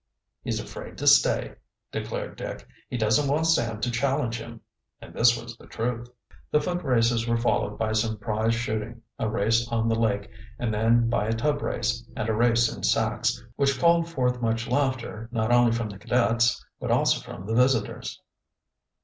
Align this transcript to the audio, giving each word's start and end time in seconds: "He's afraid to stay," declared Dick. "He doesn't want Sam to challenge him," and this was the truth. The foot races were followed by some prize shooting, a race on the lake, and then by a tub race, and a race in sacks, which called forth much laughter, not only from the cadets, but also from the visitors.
"He's 0.41 0.59
afraid 0.59 0.97
to 0.97 1.05
stay," 1.05 1.53
declared 1.91 2.35
Dick. 2.35 2.65
"He 2.89 2.97
doesn't 2.97 3.29
want 3.31 3.45
Sam 3.45 3.79
to 3.81 3.91
challenge 3.91 4.39
him," 4.39 4.61
and 4.99 5.13
this 5.13 5.39
was 5.39 5.55
the 5.55 5.67
truth. 5.67 6.07
The 6.49 6.59
foot 6.59 6.81
races 6.83 7.27
were 7.27 7.37
followed 7.37 7.77
by 7.77 7.91
some 7.91 8.17
prize 8.17 8.55
shooting, 8.55 9.03
a 9.19 9.29
race 9.29 9.67
on 9.67 9.87
the 9.87 9.93
lake, 9.95 10.31
and 10.57 10.73
then 10.73 11.07
by 11.07 11.27
a 11.27 11.33
tub 11.33 11.61
race, 11.61 12.03
and 12.15 12.27
a 12.27 12.33
race 12.33 12.67
in 12.75 12.81
sacks, 12.81 13.43
which 13.57 13.77
called 13.79 14.09
forth 14.09 14.41
much 14.41 14.67
laughter, 14.67 15.29
not 15.31 15.51
only 15.51 15.71
from 15.71 15.87
the 15.87 15.99
cadets, 15.99 16.65
but 16.79 16.89
also 16.89 17.21
from 17.21 17.45
the 17.45 17.53
visitors. 17.53 18.19